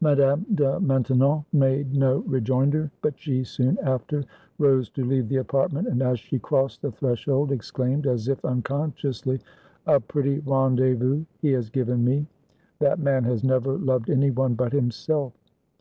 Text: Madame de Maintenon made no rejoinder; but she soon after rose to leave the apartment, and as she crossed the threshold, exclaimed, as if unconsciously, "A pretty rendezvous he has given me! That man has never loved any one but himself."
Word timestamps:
Madame 0.00 0.46
de 0.54 0.78
Maintenon 0.78 1.44
made 1.52 1.92
no 1.92 2.18
rejoinder; 2.28 2.92
but 3.02 3.18
she 3.18 3.42
soon 3.42 3.76
after 3.82 4.22
rose 4.60 4.88
to 4.88 5.04
leave 5.04 5.28
the 5.28 5.38
apartment, 5.38 5.88
and 5.88 6.00
as 6.00 6.20
she 6.20 6.38
crossed 6.38 6.80
the 6.80 6.92
threshold, 6.92 7.50
exclaimed, 7.50 8.06
as 8.06 8.28
if 8.28 8.44
unconsciously, 8.44 9.40
"A 9.86 9.98
pretty 9.98 10.38
rendezvous 10.46 11.24
he 11.40 11.50
has 11.50 11.70
given 11.70 12.04
me! 12.04 12.24
That 12.78 13.00
man 13.00 13.24
has 13.24 13.42
never 13.42 13.76
loved 13.76 14.10
any 14.10 14.30
one 14.30 14.54
but 14.54 14.72
himself." 14.72 15.32